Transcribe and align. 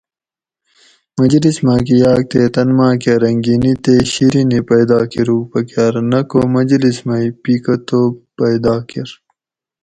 مجلس 1.19 1.57
ماکہ 1.65 1.95
یاگ 2.03 2.21
تے 2.31 2.41
تن 2.53 2.69
ماکہ 2.77 3.13
رنگینی 3.23 3.73
تے 3.83 3.93
شیرینی 4.11 4.59
پیدا 4.69 4.99
کروگ 5.11 5.43
پکار 5.51 5.93
نہ 6.11 6.19
کو 6.29 6.39
مجلس 6.55 6.97
مئی 7.07 7.25
پِیکہ 7.43 7.75
توب 7.87 8.13
پیدا 8.37 8.75
کۤر 8.89 9.09